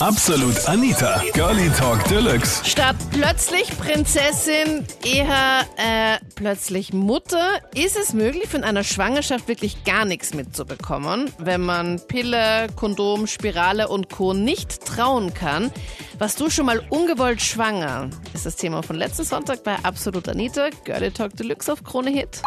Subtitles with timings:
[0.00, 2.64] Absolut Anita, Girlie Talk Deluxe.
[2.64, 10.04] Statt plötzlich Prinzessin, eher äh, plötzlich Mutter, ist es möglich, von einer Schwangerschaft wirklich gar
[10.04, 14.34] nichts mitzubekommen, wenn man Pille, Kondom, Spirale und Co.
[14.34, 15.72] nicht trauen kann.
[16.18, 18.08] Warst du schon mal ungewollt schwanger?
[18.34, 22.40] Ist das Thema von letzten Sonntag bei Absolut Anita, Girlie Talk Deluxe auf Krone Hit.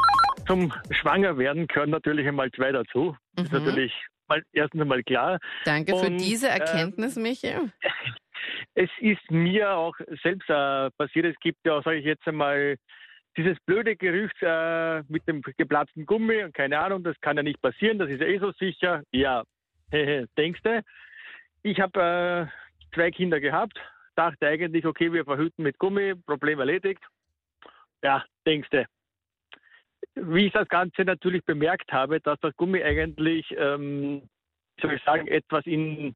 [0.47, 3.13] Zum Schwangerwerden gehören natürlich einmal zwei dazu.
[3.35, 3.91] Das ist natürlich
[4.31, 5.39] mal, erstens einmal klar.
[5.65, 7.53] Danke für Und, diese äh, Erkenntnis, Michi.
[8.73, 12.75] Es ist mir auch selbst äh, passiert, es gibt ja, sage ich jetzt einmal,
[13.37, 17.61] dieses blöde Gerücht äh, mit dem geplatzten Gummi und keine Ahnung, das kann ja nicht
[17.61, 19.03] passieren, das ist ja eh so sicher.
[19.11, 19.43] Ja,
[20.37, 20.81] denkst du.
[21.61, 23.79] Ich habe äh, zwei Kinder gehabt,
[24.15, 27.03] dachte eigentlich, okay, wir verhüten mit Gummi, Problem erledigt.
[28.03, 28.85] Ja, denkst du.
[30.15, 34.27] Wie ich das Ganze natürlich bemerkt habe, dass das Gummi eigentlich, ähm,
[34.81, 36.13] soll ich sagen, etwas in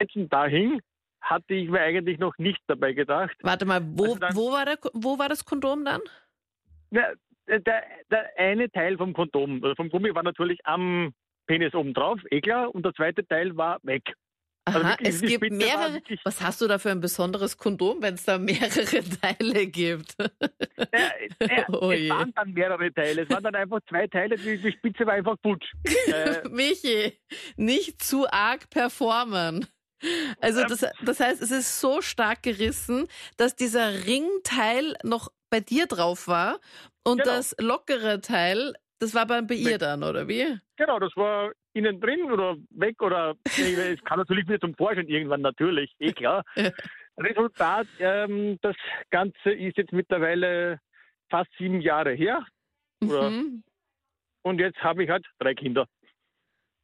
[0.00, 0.80] Netzen da hing,
[1.20, 3.36] hatte ich mir eigentlich noch nicht dabei gedacht.
[3.42, 6.00] Warte mal, wo, Also dann- wo, war der, wo war das Kondom dann?
[6.90, 7.12] Na,
[7.46, 11.12] der, der eine Teil vom Kondom, also vom Gummi war natürlich am
[11.46, 14.14] Penis oben drauf, eh klar, und der zweite Teil war weg.
[14.68, 16.02] Also Aha, wirklich, es gibt mehrere.
[16.24, 20.16] Was hast du da für ein besonderes Kondom, wenn es da mehrere Teile gibt?
[20.18, 22.06] Ja, ja, Oh je.
[22.06, 25.14] es waren dann mehrere Teile, es waren dann einfach zwei Teile, die, die Spitze war
[25.14, 25.66] einfach futsch.
[26.06, 27.16] Äh, Michi,
[27.56, 29.66] nicht zu arg performen.
[30.40, 33.06] Also das, das heißt, es ist so stark gerissen,
[33.36, 36.60] dass dieser Ringteil noch bei dir drauf war
[37.04, 37.36] und Genau.
[37.36, 40.58] das lockere Teil, das war bei, bei ihr dann, oder wie?
[40.76, 45.42] genau, das war innen drin oder weg oder es kann natürlich wieder zum Vorschein irgendwann
[45.42, 46.42] natürlich, eh klar.
[47.18, 48.76] Resultat, ähm, das
[49.10, 50.80] Ganze ist jetzt mittlerweile
[51.30, 52.44] fast sieben Jahre her
[53.00, 53.62] Mhm.
[54.42, 55.86] und jetzt habe ich halt drei Kinder.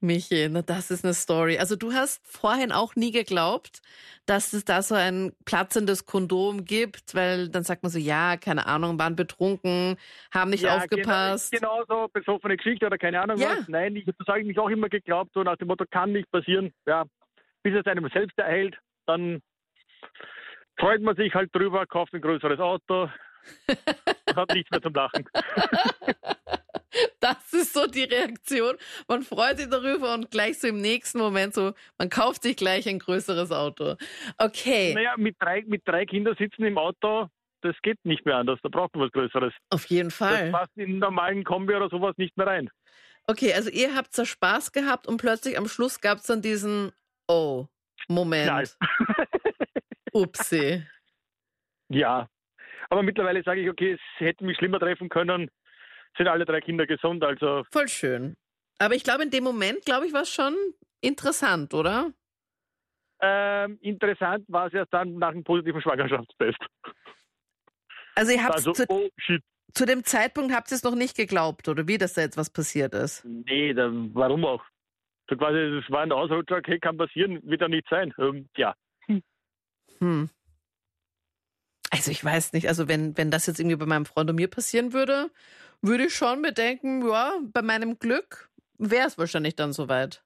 [0.03, 1.58] Michi, na das ist eine Story.
[1.58, 3.81] Also du hast vorhin auch nie geglaubt,
[4.27, 8.67] dass es da so ein platzendes Kondom gibt, weil dann sagt man so, ja, keine
[8.67, 9.97] Ahnung, waren betrunken,
[10.33, 11.53] haben nicht aufgepasst.
[11.53, 13.56] Genau, genauso besoffene Geschichte oder keine Ahnung Ja.
[13.59, 13.69] was.
[13.69, 16.72] Nein, ich habe das eigentlich auch immer geglaubt, so nach dem Motto, kann nicht passieren.
[16.87, 17.05] Ja,
[17.62, 18.76] bis es einem selbst erhält,
[19.06, 19.41] dann
[20.78, 23.09] freut man sich halt drüber, kauft ein größeres Auto,
[24.34, 25.28] hat nichts mehr zum Lachen.
[27.20, 28.76] Das ist so die Reaktion.
[29.08, 32.88] Man freut sich darüber und gleich so im nächsten Moment so, man kauft sich gleich
[32.88, 33.97] ein größeres Auto.
[34.38, 37.28] Okay, Naja, mit drei, mit drei Kindern sitzen im Auto,
[37.62, 38.58] das geht nicht mehr anders.
[38.62, 39.52] Da braucht man was Größeres.
[39.70, 40.50] auf jeden Das Fall.
[40.50, 42.69] passt in einen normalen Kombi oder sowas nicht mehr rein.
[43.26, 46.91] Okay, also ihr habt zwar Spaß gehabt und plötzlich am Schluss gab es dann diesen,
[47.28, 47.66] oh,
[48.08, 48.66] Moment, Nein.
[50.12, 50.82] upsi.
[51.88, 52.28] Ja.
[52.91, 55.48] Aber mittlerweile sage ich, okay, es hätte mich schlimmer treffen können.
[56.17, 58.37] Sind alle drei Kinder gesund, also Voll schön.
[58.78, 60.55] Aber ich glaube, in dem Moment, glaube ich, war es schon
[61.00, 62.12] interessant, oder?
[63.21, 66.59] Ähm, interessant war es erst dann nach einem positiven Schwangerschaftstest.
[68.15, 69.09] Also ihr habt Also, zu, oh
[69.75, 72.50] zu dem Zeitpunkt habt ihr es noch nicht geglaubt, oder wie, dass da jetzt was
[72.50, 73.25] passiert ist?
[73.25, 74.62] Nee, da, warum auch?
[75.31, 78.12] So quasi, das war ein Ausrutscher, okay, kann passieren, wird ja nicht sein.
[78.19, 78.75] Ähm, ja.
[79.99, 80.29] Hm.
[81.91, 84.49] Also ich weiß nicht, also wenn, wenn das jetzt irgendwie bei meinem Freund und mir
[84.49, 85.31] passieren würde,
[85.82, 88.48] würde ich schon bedenken, ja, bei meinem Glück
[88.78, 90.22] wäre es wahrscheinlich dann soweit.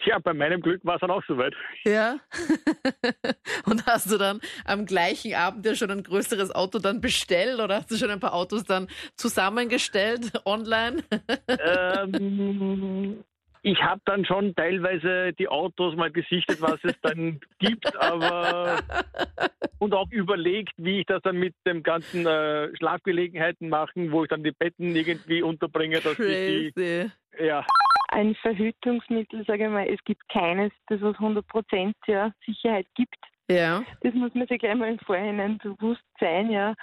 [0.00, 1.54] Tja, bei meinem Glück war es dann auch soweit.
[1.84, 2.18] Ja.
[3.66, 7.78] und hast du dann am gleichen Abend ja schon ein größeres Auto dann bestellt oder
[7.78, 8.86] hast du schon ein paar Autos dann
[9.16, 11.02] zusammengestellt online?
[11.48, 13.24] ähm,
[13.62, 18.78] ich habe dann schon teilweise die Autos mal gesichtet, was es dann gibt, aber
[19.78, 24.28] und auch überlegt, wie ich das dann mit dem ganzen äh, Schlafgelegenheiten machen, wo ich
[24.28, 26.72] dann die Betten irgendwie unterbringe, dass ich Crazy.
[26.76, 27.64] die, ja,
[28.08, 33.16] ein Verhütungsmittel, sage ich mal, es gibt keines, das was 100 Prozent ja, Sicherheit gibt.
[33.50, 33.82] Ja.
[34.02, 36.74] Das muss man sich gleich mal im Vorhinein bewusst sein, ja.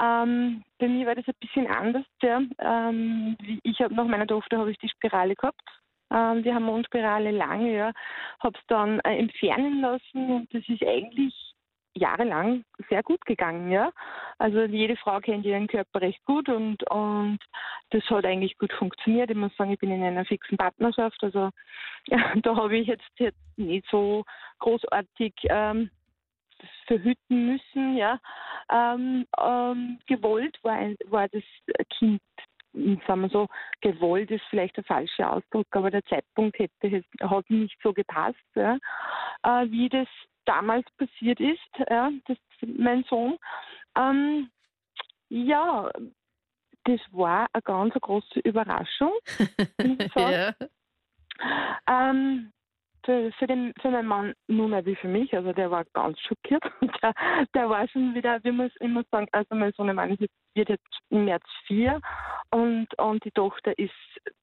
[0.00, 2.40] Ähm, bei mir war das ein bisschen anders, ja.
[2.60, 5.60] Ähm, ich habe nach meiner Tochter habe ich die Spirale gehabt.
[6.12, 7.92] Ähm, die haben wir uns Spirale lange, ja.
[8.40, 11.34] Habe es dann äh, entfernen lassen und das ist eigentlich
[11.94, 13.90] jahrelang sehr gut gegangen, ja.
[14.38, 17.38] Also jede Frau kennt ihren Körper recht gut und, und
[17.90, 19.30] das hat eigentlich gut funktioniert.
[19.30, 21.50] Ich muss sagen, ich bin in einer fixen Partnerschaft, also
[22.08, 24.24] ja, da habe ich jetzt, jetzt nicht so
[24.58, 25.90] großartig ähm,
[26.86, 28.18] verhüten müssen, ja.
[28.70, 31.42] Ähm, ähm, gewollt war, war das
[31.98, 32.20] Kind,
[33.06, 33.46] sagen wir so,
[33.80, 38.38] gewollt ist vielleicht der falsche Ausdruck, aber der Zeitpunkt hätte, hätte- hat nicht so gepasst,
[38.54, 38.78] ja.
[39.42, 40.08] äh, wie das
[40.44, 43.36] damals passiert ist, ja, das, mein Sohn.
[43.96, 44.50] Ähm,
[45.28, 45.90] ja,
[46.84, 49.12] das war eine ganz große Überraschung.
[50.16, 50.54] ja.
[51.88, 52.52] Ähm,
[53.04, 55.34] für, für, den, für meinen Mann nur mehr wie für mich.
[55.34, 56.62] Also der war ganz schockiert.
[57.02, 57.12] Der,
[57.54, 60.30] der war schon wieder, wie man es immer sagen, also mein Sohnemann wird
[60.68, 62.00] jetzt im März vier
[62.50, 63.92] und, und die Tochter ist,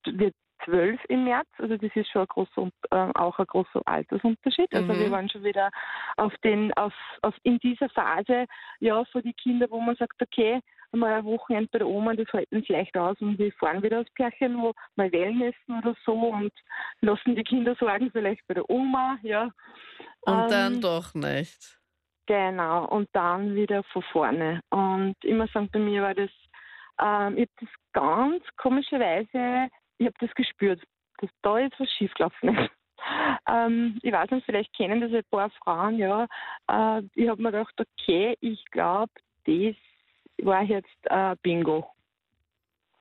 [0.04, 1.48] wird zwölf im März.
[1.58, 4.74] Also das ist schon ein großer, äh, auch ein großer Altersunterschied.
[4.74, 4.98] Also mhm.
[4.98, 5.70] wir waren schon wieder
[6.16, 8.46] auf den, auf, auf in dieser Phase,
[8.80, 10.60] ja, für die Kinder, wo man sagt, okay,
[10.92, 14.00] mal ein Wochenende bei der Oma, das halten sie leicht aus und wir fahren wieder
[14.00, 16.52] aufs Pärchen, wo mal Wellnessen oder so und
[17.00, 19.50] lassen die Kinder sorgen, vielleicht bei der Oma, ja.
[20.22, 21.78] Und ähm, dann doch nicht.
[22.26, 24.60] Genau, und dann wieder von vorne.
[24.70, 26.30] Und immer sagen, bei mir war das,
[27.00, 29.68] ähm, ich habe das ganz komischerweise,
[30.02, 30.82] ich habe das gespürt,
[31.18, 32.70] dass da jetzt was schiefgelaufen ist.
[33.48, 36.28] Ähm, ich weiß nicht, vielleicht kennen das ein paar Frauen, ja.
[36.70, 39.10] Äh, ich habe mir gedacht, okay, ich glaube,
[39.44, 39.74] das
[40.40, 41.90] war jetzt äh, Bingo.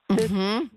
[0.08, 0.72] Das, mhm.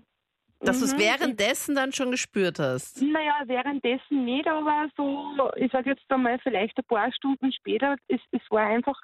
[0.59, 0.99] Dass du es mhm.
[0.99, 3.01] währenddessen dann schon gespürt hast?
[3.01, 8.21] Naja, währenddessen nicht, aber so, ich sage jetzt einmal, vielleicht ein paar Stunden später, es,
[8.31, 8.99] es war einfach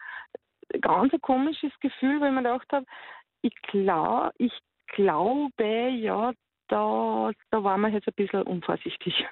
[0.72, 2.86] ein ganz ein komisches Gefühl, weil man gedacht habe,
[3.42, 4.54] ich, glaub, ich
[4.94, 6.32] glaube, ja,
[6.72, 9.26] da, da waren wir jetzt ein bisschen unvorsichtig.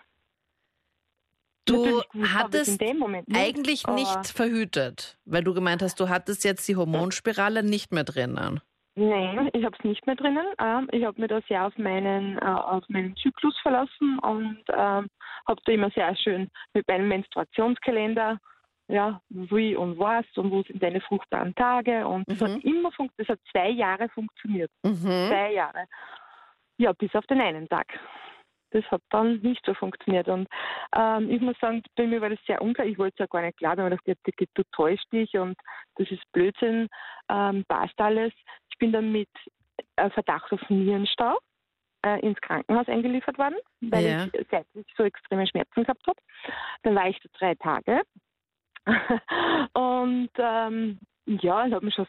[1.66, 2.02] Du
[2.34, 7.94] hattest nicht, eigentlich nicht verhütet, weil du gemeint hast, du hattest jetzt die Hormonspirale nicht
[7.94, 8.60] mehr drinnen.
[8.96, 10.46] Nein, ich habe es nicht mehr drinnen.
[10.60, 15.08] Ähm, ich habe mir da sehr auf meinen, äh, auf meinen Zyklus verlassen und ähm,
[15.48, 18.40] habe da immer sehr schön mit meinem Menstruationskalender,
[18.90, 22.62] ja, wie und was und wo sind deine fruchtbaren Tage und es hat mhm.
[22.62, 23.30] immer funktioniert.
[23.30, 24.72] Es hat zwei Jahre funktioniert.
[24.84, 24.98] Mhm.
[24.98, 25.86] Zwei Jahre.
[26.80, 27.88] Ja, bis auf den einen Tag
[28.72, 30.28] das hat dann nicht so funktioniert.
[30.28, 30.48] Und
[30.96, 32.88] ähm, ich muss sagen, bei mir war das sehr unklar.
[32.88, 35.58] Ich wollte es ja gar nicht glauben, aber ich dachte, du täuscht dich und
[35.96, 36.88] das ist Blödsinn,
[37.30, 38.34] ähm, passt alles.
[38.72, 39.30] Ich bin dann mit
[39.96, 41.38] äh, Verdacht auf Nierenstau
[42.06, 44.26] äh, ins Krankenhaus eingeliefert worden, weil ja.
[44.26, 46.20] ich seitlich so extreme Schmerzen gehabt habe.
[46.84, 48.02] Dann war ich da drei Tage.
[49.74, 51.00] und ähm,
[51.42, 52.08] ja, ich habe mir schon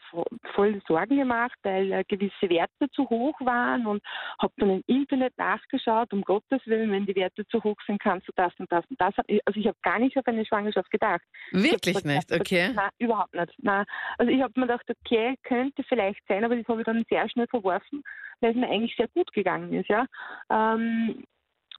[0.54, 4.02] voll Sorgen gemacht, weil äh, gewisse Werte zu hoch waren und
[4.40, 8.28] habe dann im Internet nachgeschaut, um Gottes Willen, wenn die Werte zu hoch sind, kannst
[8.28, 9.14] du das und das und das.
[9.44, 11.22] Also ich habe gar nicht auf eine Schwangerschaft gedacht.
[11.52, 12.70] Wirklich nicht, okay.
[12.74, 13.52] Nein, überhaupt nicht.
[13.58, 13.84] Nein.
[14.18, 17.28] Also ich habe mir gedacht, okay, könnte vielleicht sein, aber das habe ich dann sehr
[17.28, 18.02] schnell verworfen,
[18.40, 19.88] weil es mir eigentlich sehr gut gegangen ist.
[19.88, 20.06] Ja.
[20.50, 21.24] Ähm,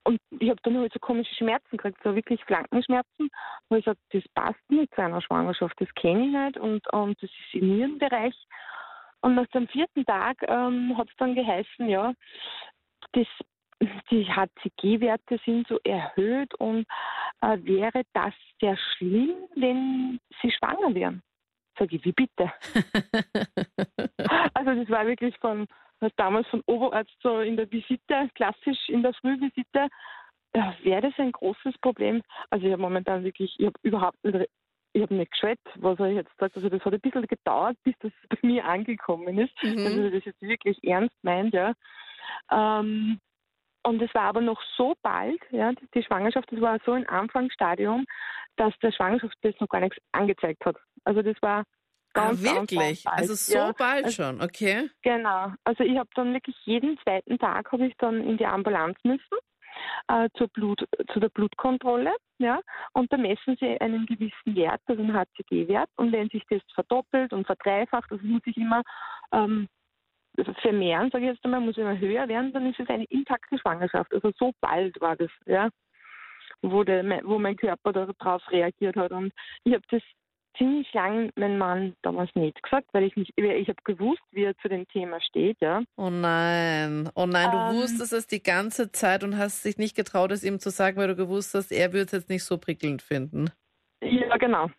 [0.04, 3.30] und ich habe dann halt so komische Schmerzen gekriegt, so wirklich Flankenschmerzen,
[3.70, 7.22] wo ich sage, das passt nicht zu einer Schwangerschaft, das kenne ich nicht und, und
[7.22, 8.36] das ist im Nierenbereich.
[9.22, 12.14] Und nach dem vierten Tag ähm, hat es dann geheißen, ja,
[13.12, 13.28] das,
[14.10, 16.88] die HCG-Werte sind so erhöht und
[17.42, 21.22] äh, wäre das sehr schlimm, wenn sie schwanger wären.
[21.78, 22.52] Sag ich, wie bitte?
[24.54, 25.68] also das war wirklich von
[26.02, 29.88] was damals von Oberarzt so in der Visite, klassisch in der Frühvisite,
[30.56, 32.22] ja, wäre das ein großes Problem.
[32.50, 34.50] Also ich habe momentan wirklich, ich habe überhaupt nicht,
[34.94, 36.56] ich habe nicht geschwätzt, was er jetzt sagt.
[36.56, 39.64] Also das hat ein bisschen gedauert, bis das bei mir angekommen ist.
[39.64, 39.86] Mhm.
[39.86, 41.74] Also das jetzt wirklich ernst meint, ja.
[42.52, 43.20] Ähm,
[43.84, 48.06] und es war aber noch so bald, ja, die Schwangerschaft, das war so ein Anfangsstadium,
[48.58, 50.76] dass der Schwangerschaftstest noch gar nichts angezeigt hat.
[51.04, 51.64] Also das war
[52.14, 53.04] Ganz, ah, wirklich?
[53.04, 53.72] Ganz also so ja.
[53.78, 54.90] bald also, schon, okay.
[55.02, 55.54] Genau.
[55.64, 59.38] Also ich habe dann wirklich jeden zweiten Tag habe ich dann in die Ambulanz müssen
[60.08, 62.60] äh, zur Blut, zu der Blutkontrolle, ja.
[62.94, 65.90] Und da messen sie einen gewissen Wert, also einen HCG-Wert.
[65.96, 68.82] Und wenn sich das verdoppelt und verdreifacht, also muss ich immer
[69.32, 69.68] ähm,
[70.62, 74.14] vermehren, sage ich jetzt einmal, muss immer höher werden, dann ist es eine intakte Schwangerschaft.
[74.14, 75.70] Also so bald war das, ja
[76.62, 79.12] wo, der, wo mein Körper darauf reagiert hat.
[79.12, 79.34] Und
[79.64, 80.02] ich habe das
[80.58, 84.58] ziemlich lang mein Mann damals nicht gesagt, weil ich nicht, ich habe gewusst, wie er
[84.58, 85.82] zu dem Thema steht, ja.
[85.98, 89.96] Oh nein, oh nein, du ähm, wusstest es die ganze Zeit und hast dich nicht
[89.96, 92.58] getraut, es ihm zu sagen, weil du gewusst hast, er würde es jetzt nicht so
[92.58, 93.50] prickelnd finden.
[94.02, 94.70] Ja, genau.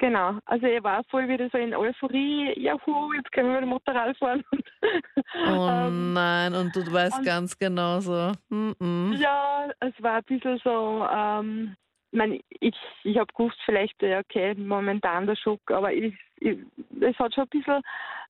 [0.00, 3.70] Genau, also er war voll wieder so in Euphorie, juhu, jetzt können wir mit dem
[3.70, 4.44] Motorrad fahren.
[4.52, 8.32] oh ähm, nein, und du weißt und, ganz genau so.
[8.48, 9.16] Mm -mm.
[9.16, 11.74] Ja, es war ein bisschen so, ähm,
[12.12, 16.58] mein, ich, ich habe gewusst, vielleicht, okay, momentan der Schock, aber ich, ich,
[17.00, 17.82] es hat schon ein bisschen,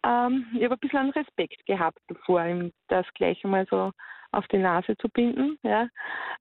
[0.04, 3.92] ähm, ich habe ein bisschen einen Respekt gehabt davor, ihm das gleich einmal so
[4.32, 5.58] auf die Nase zu binden.
[5.62, 5.88] Ja.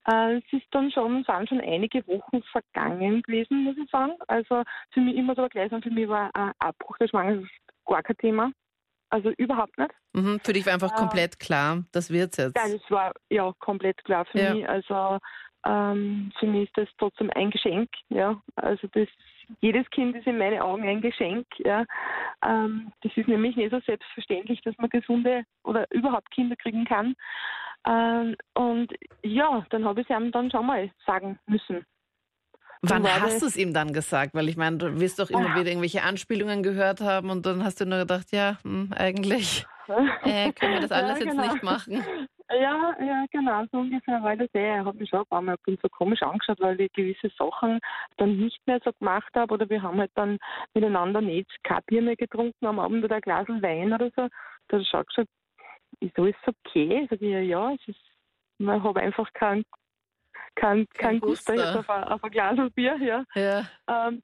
[0.08, 4.14] Äh, es ist dann schon, sind schon einige Wochen vergangen gewesen, muss ich sagen.
[4.28, 7.52] Also für mich immer so gleich, für mich war ein Abbruch der Schwangerschaft
[7.86, 8.52] gar kein Thema.
[9.10, 9.92] Also überhaupt nicht.
[10.14, 12.58] Mhm, für dich war einfach äh, komplett klar, das wird jetzt.
[12.58, 14.54] Ja, das war ja komplett klar für ja.
[14.54, 14.68] mich.
[14.68, 15.20] Also
[15.66, 17.90] ähm, für mich ist das trotzdem ein Geschenk.
[18.10, 18.42] Ja.
[18.56, 19.08] Also das,
[19.62, 21.48] jedes Kind ist in meinen Augen ein Geschenk.
[21.60, 21.86] Ja.
[22.46, 27.16] Ähm, das ist nämlich nicht so selbstverständlich, dass man gesunde oder überhaupt Kinder kriegen kann.
[27.88, 31.86] Ähm, und ja, dann habe ich es ihm dann schon mal sagen müssen.
[32.84, 34.36] Wann hast du es ihm dann gesagt?
[34.36, 35.56] Weil ich meine, du wirst doch immer Ah.
[35.56, 40.52] wieder irgendwelche Anspielungen gehört haben und dann hast du nur gedacht, ja, hm, eigentlich äh,
[40.54, 41.54] können wir das Ja, alles jetzt genau.
[41.54, 42.04] nicht machen.
[42.50, 44.76] Ja, ja, genau, so ungefähr war das eh.
[44.78, 47.80] Er hat mich schon ein paar Mal und zu komisch angeschaut, weil ich gewisse Sachen
[48.16, 50.38] dann nicht mehr so gemacht habe oder wir haben halt dann
[50.74, 54.28] miteinander nicht kein Bier mehr getrunken am Abend oder ein Glas Wein oder so.
[54.70, 55.30] Da hat er schon gesagt,
[56.00, 57.08] ist alles okay?
[57.10, 58.00] Sag ich, ja, ja, es ist,
[58.60, 59.66] man hat einfach kein,
[60.56, 61.56] kein, kein Gusto Guster.
[61.56, 63.26] jetzt auf ein, auf ein Glas Bier, ja.
[63.36, 63.66] Ja.
[63.90, 64.22] Ähm,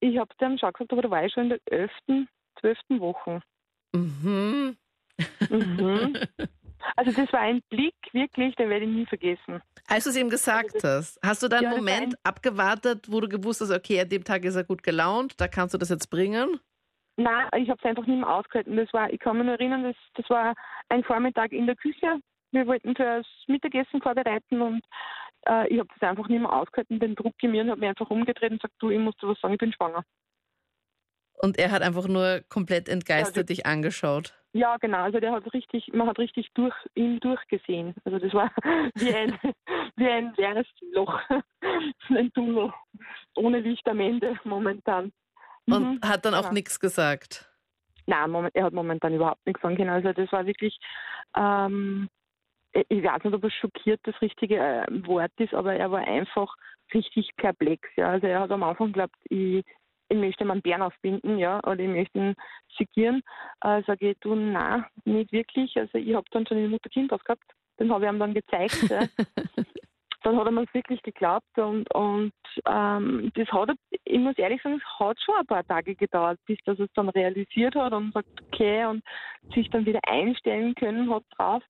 [0.00, 2.28] ich habe dem schon gesagt, aber da war ich schon in der elften,
[2.58, 3.40] zwölften Woche.
[3.92, 4.76] Mhm.
[5.50, 6.16] Mhm.
[6.96, 9.62] Also das war ein Blick, wirklich, den werde ich nie vergessen.
[9.86, 13.28] Als du es ihm gesagt hast, hast du dann Ja, einen Moment abgewartet, wo du
[13.28, 16.10] gewusst hast, okay, an dem Tag ist er gut gelaunt, da kannst du das jetzt
[16.10, 16.60] bringen?
[17.16, 18.76] Nein, ich habe es einfach nicht mehr ausgehalten.
[18.76, 20.54] Das war, ich kann mich noch erinnern, das, das war
[20.88, 22.20] ein Vormittag in der Küche.
[22.52, 24.84] Wir wollten fürs Mittagessen vorbereiten und
[25.46, 27.88] äh, ich habe das einfach nicht mehr ausgehalten, den Druck in mir und habe mich
[27.88, 30.04] einfach umgedreht und gesagt, du, ich muss dir was sagen, ich bin schwanger.
[31.44, 34.32] Und er hat einfach nur komplett entgeistert dich angeschaut.
[34.52, 37.94] Ja, genau, also der hat richtig, man hat richtig durch ihn durchgesehen.
[38.04, 38.50] Also das war
[38.94, 39.36] wie ein,
[39.96, 41.18] wie ein leeres Loch,
[42.10, 42.72] ein Tunnel,
[43.36, 45.12] ohne Licht am Ende momentan.
[45.66, 46.00] Und Mhm.
[46.04, 46.54] hat dann auch genau.
[46.54, 47.48] nichts gesagt.
[48.06, 49.90] Nein, er hat momentan überhaupt nichts sagen können.
[49.90, 50.76] Also das war wirklich,
[51.36, 52.08] ähm,
[52.72, 56.00] ich ich weiß nicht, ob es schockiert das richtige äh, Wort ist, aber er war
[56.06, 56.54] einfach
[56.94, 57.88] richtig perplex.
[57.96, 58.10] Ja.
[58.10, 59.64] Also er hat am Anfang geglaubt, ich,
[60.12, 62.34] ich möchte meinen Bären aufbinden, ja, oder ich möchte ihn
[62.76, 63.22] segieren.
[63.62, 65.74] Äh, sage ich, du, nein, nicht wirklich.
[65.76, 67.42] Also ich habe dann schon den Mutter-Kind gehabt.
[67.80, 68.82] Den habe ich ihm dann gezeigt.
[68.90, 69.06] ja.
[70.22, 72.32] dann hat er mir wirklich geglaubt und, und
[72.68, 73.70] ähm, das hat,
[74.04, 77.08] ich muss ehrlich sagen, es hat schon ein paar Tage gedauert, bis er es dann
[77.08, 79.02] realisiert hat und sagt, okay, und
[79.52, 81.62] sich dann wieder einstellen können hat drauf.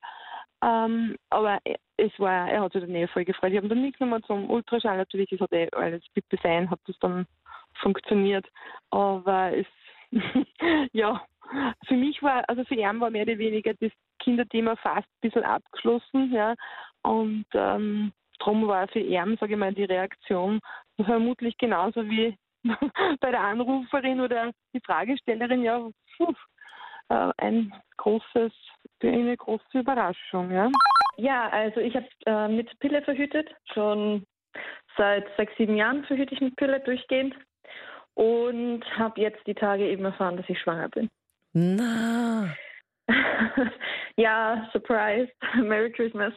[0.62, 1.60] Ähm, aber
[1.96, 3.52] es war, er hat sich dann eh voll gefreut.
[3.52, 6.80] Ich habe dann nichts nochmal zum Ultraschall natürlich, das hat eh alles bitte sein, hat
[6.86, 7.26] das dann
[7.80, 8.46] funktioniert.
[8.90, 9.66] Aber es,
[10.92, 11.22] ja,
[11.86, 15.44] für mich war, also für ihn war mehr oder weniger das Kinderthema fast ein bisschen
[15.44, 16.54] abgeschlossen, ja.
[17.02, 20.60] Und ähm, darum war für ihn, sage ich mal, die Reaktion
[21.04, 22.36] vermutlich genauso wie
[23.20, 25.80] bei der Anruferin oder die Fragestellerin, ja,
[26.16, 26.32] puh,
[27.08, 28.52] äh, ein großes,
[29.02, 30.70] eine große Überraschung, ja.
[31.16, 33.54] Ja, also ich habe äh, mit Pille verhütet.
[33.72, 34.24] Schon
[34.96, 37.34] seit sechs, sieben Jahren verhüte ich mit Pille durchgehend.
[38.14, 41.08] Und habe jetzt die Tage eben erfahren, dass ich schwanger bin.
[41.52, 42.54] Na.
[44.16, 45.30] ja, surprise.
[45.56, 46.34] Merry Christmas.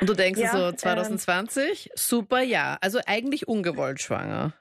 [0.00, 2.78] Und du denkst Ja, so ähm, 2020, super ja.
[2.80, 4.52] Also eigentlich ungewollt schwanger.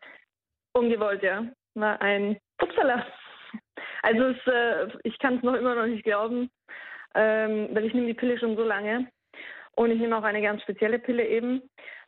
[0.74, 1.46] Ungewollt, ja.
[1.76, 3.06] War ein Upsala.
[4.02, 6.50] Also es, äh, ich kann es noch immer noch nicht glauben,
[7.16, 9.08] ähm, weil ich nehme die Pille schon so lange.
[9.76, 11.62] Und ich nehme auch eine ganz spezielle Pille eben,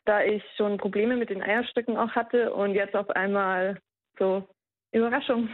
[0.04, 3.78] da ich schon Probleme mit den Eierstöcken auch hatte und jetzt auf einmal
[4.18, 4.46] so
[4.92, 5.48] Überraschung.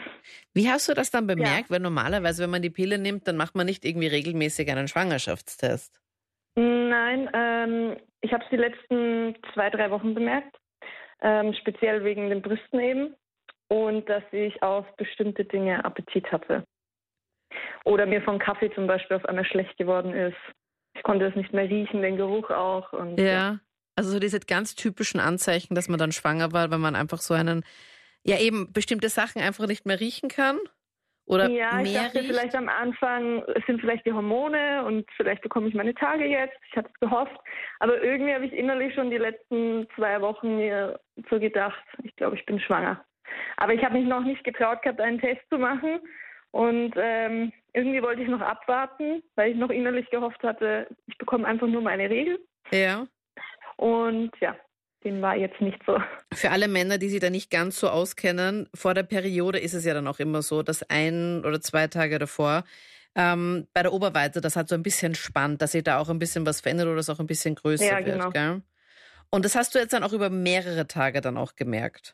[0.53, 1.71] Wie hast du das dann bemerkt?
[1.71, 6.00] Weil normalerweise, wenn man die Pille nimmt, dann macht man nicht irgendwie regelmäßig einen Schwangerschaftstest.
[6.57, 10.57] Nein, ähm, ich habe es die letzten zwei, drei Wochen bemerkt,
[11.23, 13.15] ähm, speziell wegen den Brüsten eben
[13.69, 16.65] und dass ich auf bestimmte Dinge Appetit hatte.
[17.85, 20.37] Oder mir vom Kaffee zum Beispiel auf einmal schlecht geworden ist.
[20.97, 22.93] Ich konnte es nicht mehr riechen, den Geruch auch.
[22.93, 23.61] Und, Ja.
[23.95, 27.35] Also so diese ganz typischen Anzeichen, dass man dann schwanger war, wenn man einfach so
[27.35, 27.65] einen,
[28.25, 30.58] ja eben bestimmte Sachen einfach nicht mehr riechen kann.
[31.26, 32.28] Oder Ja, ich dachte riecht.
[32.28, 36.56] vielleicht am Anfang, es sind vielleicht die Hormone und vielleicht bekomme ich meine Tage jetzt.
[36.70, 37.37] Ich hatte es gehofft.
[37.80, 40.98] Aber irgendwie habe ich innerlich schon die letzten zwei Wochen mir
[41.28, 43.04] so gedacht, ich glaube, ich bin schwanger.
[43.58, 46.00] Aber ich habe mich noch nicht getraut gehabt, einen Test zu machen.
[46.50, 51.46] Und ähm, irgendwie wollte ich noch abwarten, weil ich noch innerlich gehofft hatte, ich bekomme
[51.46, 52.38] einfach nur meine Regel.
[52.72, 53.06] Ja.
[53.76, 54.56] Und ja,
[55.05, 55.99] dem war jetzt nicht so.
[56.33, 59.85] Für alle Männer, die sich da nicht ganz so auskennen, vor der Periode ist es
[59.85, 62.64] ja dann auch immer so, dass ein oder zwei Tage davor
[63.14, 66.19] ähm, bei der Oberweite, das hat so ein bisschen spannt, dass sich da auch ein
[66.19, 68.19] bisschen was verändert oder es auch ein bisschen größer Ja, wird.
[68.19, 68.31] genau.
[68.31, 68.62] Gell?
[69.31, 72.12] Und das hast du jetzt dann auch über mehrere Tage dann auch gemerkt.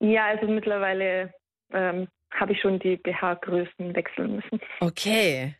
[0.00, 1.32] Ja, also mittlerweile
[1.72, 4.60] ähm, habe ich schon die BH-Größen wechseln müssen.
[4.80, 5.56] Okay.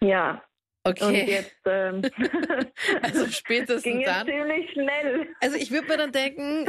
[0.00, 0.42] Ja,
[0.84, 1.24] und Okay.
[1.26, 2.02] jetzt ähm,
[3.02, 4.26] Also ging spätestens es dann.
[4.26, 5.28] ziemlich schnell.
[5.40, 6.68] Also ich würde mir dann denken,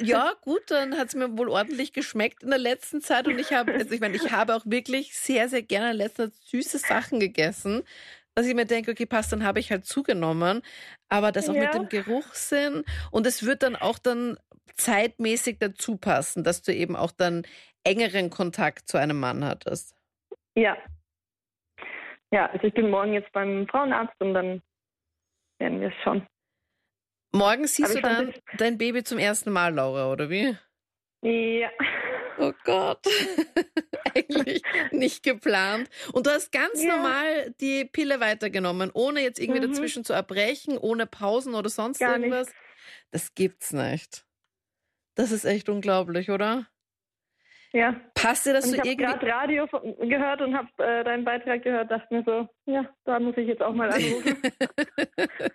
[0.00, 3.52] ja gut, dann hat es mir wohl ordentlich geschmeckt in der letzten Zeit und ich
[3.52, 6.78] habe, also ich meine, ich habe auch wirklich sehr, sehr gerne in letzter Zeit süße
[6.78, 7.82] Sachen gegessen,
[8.34, 10.62] dass ich mir denke, okay, passt, dann habe ich halt zugenommen,
[11.08, 11.60] aber das auch Ja.
[11.62, 14.38] mit dem Geruchssinn und es wird dann auch dann
[14.76, 17.44] zeitmäßig dazu passen, dass du eben auch dann
[17.84, 19.94] engeren Kontakt zu einem Mann hattest.
[20.54, 20.76] Ja.
[22.32, 24.62] Ja, also ich bin morgen jetzt beim Frauenarzt und dann
[25.58, 26.26] werden wir es schon.
[27.32, 30.56] Morgen siehst du dann dein Baby zum ersten Mal, Laura, oder wie?
[31.22, 31.70] Ja.
[32.38, 33.04] Oh Gott.
[34.14, 35.90] Eigentlich nicht geplant.
[36.12, 36.96] Und du hast ganz Ja.
[36.96, 39.72] normal die Pille weitergenommen, ohne jetzt irgendwie Mhm.
[39.72, 42.46] dazwischen zu erbrechen, ohne Pausen oder sonst Gar irgendwas.
[42.46, 42.62] nichts.
[43.10, 44.24] Das gibt's nicht.
[45.16, 46.66] Das ist echt unglaublich, oder?
[47.72, 47.94] Ja.
[48.14, 49.04] Passt dir das Und so ich habe irgendwie?
[49.20, 53.20] gerade Radio von- gehört und habe äh, deinen Beitrag gehört, dachte mir so, ja, da
[53.20, 54.36] muss ich jetzt auch mal anrufen.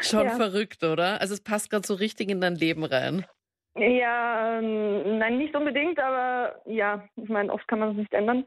[0.00, 0.30] Schon Ja.
[0.36, 1.20] verrückt, oder?
[1.20, 3.24] Also es passt gerade so richtig in dein Leben rein.
[3.76, 8.44] ja, ähm, nein, nicht unbedingt, aber ja, ich meine, oft kann man es nicht ändern.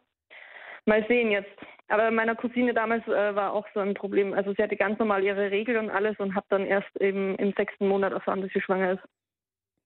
[0.85, 1.51] Mal sehen jetzt.
[1.87, 4.33] Aber meiner Cousine damals äh, war auch so ein Problem.
[4.33, 7.53] Also sie hatte ganz normal ihre Regel und alles und hat dann erst eben im
[7.55, 9.03] sechsten Monat erfahren, dass sie schwanger ist.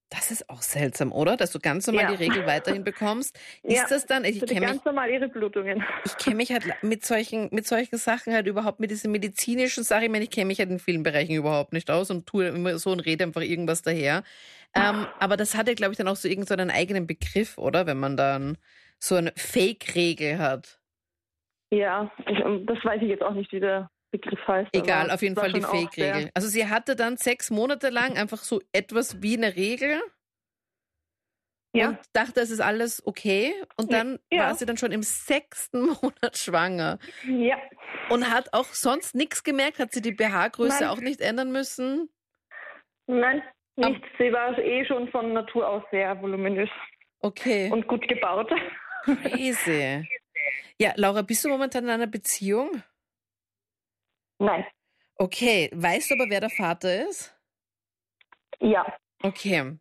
[0.09, 1.35] Das ist auch seltsam, oder?
[1.35, 2.15] Dass du ganz normal Ja.
[2.15, 3.37] die Regel weiterhin bekommst.
[3.63, 5.83] Ist Ja, das dann, ich kenne mich ganz normal ihre Blutungen.
[6.05, 10.03] Ich kenne mich halt mit solchen, mit solchen Sachen halt überhaupt mit diesen medizinischen Sachen.
[10.03, 12.77] Ich meine, ich kenne mich halt in vielen Bereichen überhaupt nicht aus und tue immer
[12.77, 14.23] so und rede einfach irgendwas daher.
[14.75, 17.57] Ähm, aber das hat ja, glaube ich, dann auch so irgendeinen so einen eigenen Begriff,
[17.57, 17.87] oder?
[17.87, 18.57] Wenn man dann
[18.99, 20.79] so eine Fake-Regel hat.
[21.71, 24.69] Ja, ich, ähm, das weiß ich jetzt auch nicht, wie der Begriff heißt.
[24.73, 26.29] Egal, auf jeden Fall die Fake-Regel.
[26.33, 30.01] Also sie hatte dann sechs Monate lang einfach so etwas wie eine Regel
[31.73, 33.53] Ja, und dachte, es ist alles okay.
[33.77, 34.43] Und dann Ja.
[34.47, 36.99] war sie dann schon im sechsten Monat schwanger.
[37.27, 37.57] ja.
[38.09, 42.07] Und hat auch sonst nichts gemerkt, hat sie die BH-Größe auch nicht ändern müssen.
[43.07, 43.41] Nein,
[43.77, 44.01] nicht.
[44.19, 46.69] Sie war eh schon von Natur aus sehr voluminös
[47.21, 47.71] Okay.
[47.71, 48.51] und gut gebaut.
[49.03, 50.07] Crazy.
[50.79, 52.83] Ja, Laura, bist du momentan in einer Beziehung?
[54.39, 54.65] Nein,
[55.17, 55.69] Okay.
[55.73, 57.35] Weißt du aber, wer der Vater ist?
[58.59, 58.85] ja.
[59.23, 59.77] Okay.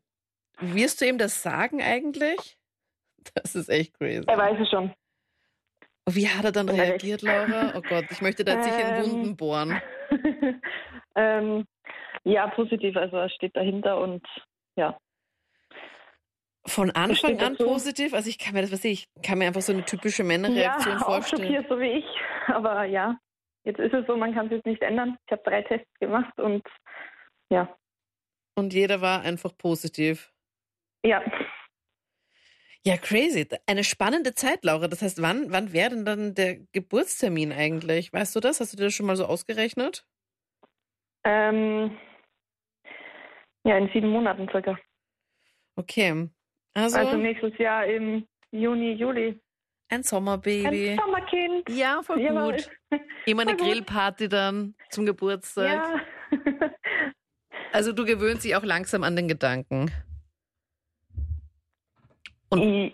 [0.59, 2.57] Wirst du ihm das sagen eigentlich?
[3.35, 4.25] Das ist echt crazy.
[4.27, 4.95] Er weiß es schon.
[6.09, 6.79] Wie hat er dann weiß.
[6.79, 7.73] reagiert, Laura?
[7.77, 9.03] Oh Gott, ich möchte da jetzt nicht in Ähm.
[9.13, 9.83] Wunden bohren.
[11.17, 11.67] ähm,
[12.23, 12.97] ja, positiv.
[12.97, 14.25] Also er steht dahinter und
[14.77, 14.97] ja.
[16.67, 17.65] Von Anfang an dazu.
[17.65, 18.15] positiv?
[18.15, 21.01] Also ich kann mir das, was ich kann mir einfach so eine typische Männerreaktion ja,
[21.03, 21.43] auch vorstellen.
[21.43, 22.05] schockiert, so wie ich.
[22.49, 23.19] Aber ja,
[23.65, 25.17] jetzt ist es so, man kann es jetzt nicht ändern.
[25.27, 26.63] Ich habe drei Tests gemacht und
[27.51, 27.75] ja.
[28.57, 30.33] Und jeder war einfach positiv.
[31.05, 31.23] Ja,
[32.87, 33.49] Ja, crazy.
[33.67, 34.89] Eine spannende Zeit, Laura.
[34.89, 38.13] Das heißt, wann, wann wäre denn dann der Geburtstermin eigentlich?
[38.13, 38.61] Weißt du das?
[38.61, 40.07] Hast du dir das schon mal so ausgerechnet?
[41.27, 41.97] ähm,
[43.65, 44.79] ja, in sieben Monaten circa.
[45.77, 46.29] Okay.
[46.75, 49.41] Also, Also nächstes Jahr im Juni, Juli.
[49.89, 50.91] Ein Sommerbaby.
[50.91, 51.69] Ein Sommerkind.
[51.71, 52.53] Ja, voll Jawohl.
[52.57, 52.71] gut.
[53.27, 53.67] Immer eine voll gut.
[53.67, 55.67] Grillparty dann zum Geburtstag.
[56.31, 56.71] Ja.
[57.73, 59.91] Also du gewöhnst dich auch langsam an den Gedanken.
[62.51, 62.93] Und-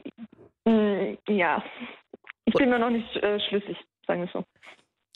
[0.64, 1.62] mm, ja.
[2.46, 3.76] Ich bin mir noch nicht äh, schlüssig,
[4.06, 4.44] sagen wir so.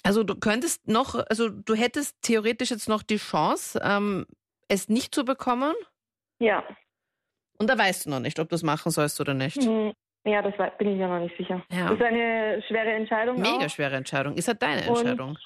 [0.02, 4.26] Also du könntest noch, also du hättest theoretisch jetzt noch die Chance, ähm,
[4.68, 5.74] es nicht zu bekommen.
[6.40, 6.62] Ja.
[7.58, 9.62] Und da weißt du noch nicht, ob du es machen sollst oder nicht.
[9.62, 9.92] Mm,
[10.24, 11.62] Ja, das war, bin ich mir noch nicht sicher.
[11.70, 11.88] Ja.
[11.88, 13.36] Das ist eine schwere Entscheidung.
[13.40, 13.68] Mega auch.
[13.70, 14.34] schwere Entscheidung.
[14.34, 15.38] Ist halt deine Und Entscheidung.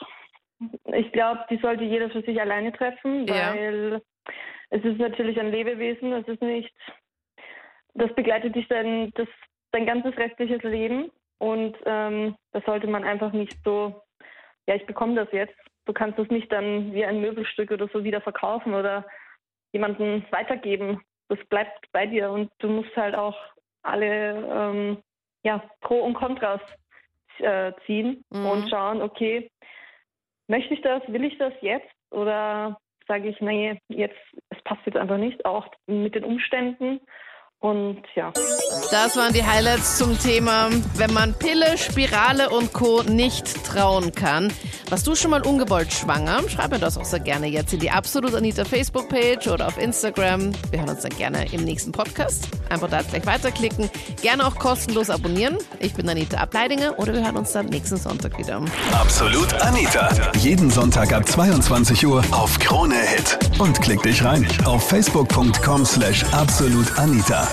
[0.94, 3.52] Ich glaube, die sollte jeder für sich alleine treffen, Ja.
[3.54, 4.02] weil
[4.70, 6.72] es ist natürlich ein Lebewesen, es ist nicht,
[7.94, 9.28] das begleitet dich dein, das,
[9.72, 14.02] dein ganzes restliches Leben und ähm, das sollte man einfach nicht so,
[14.66, 15.54] ja, ich bekomme das jetzt.
[15.86, 19.06] Du kannst es nicht dann wie ein Möbelstück oder so wieder verkaufen oder
[19.72, 21.00] jemanden weitergeben.
[21.28, 23.36] Das bleibt bei dir und du musst halt auch
[23.82, 25.02] alle ähm,
[25.42, 26.60] ja, Pro und Kontras
[27.38, 28.46] äh, ziehen Mhm.
[28.46, 29.50] und schauen, okay,
[30.48, 34.18] möchte ich das, will ich das jetzt oder sage ich, nee, jetzt,
[34.50, 37.00] es passt jetzt einfach nicht, auch mit den Umständen.
[37.60, 38.32] Und ja,
[38.92, 43.02] Das waren die Highlights zum Thema, wenn man Pille, Spirale und Co.
[43.02, 44.52] nicht trauen kann.
[44.90, 46.48] Warst du schon mal ungewollt schwanger?
[46.48, 50.52] Schreib mir das auch sehr gerne jetzt in die Absolut Anita Facebook-Page oder auf Instagram.
[50.70, 52.48] Wir hören uns dann gerne im nächsten Podcast.
[52.70, 53.90] Einfach da gleich weiterklicken.
[54.22, 55.58] Gerne auch kostenlos abonnieren.
[55.80, 58.62] Ich bin Anita Ableidinger oder wir hören uns dann nächsten Sonntag wieder.
[58.92, 60.08] Absolut Anita.
[60.38, 63.36] Jeden Sonntag ab 22 Uhr auf Krone Hit.
[63.58, 67.48] Und klick dich rein auf facebook.com slash absolutanita.